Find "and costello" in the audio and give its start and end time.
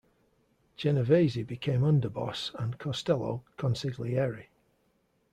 2.55-3.43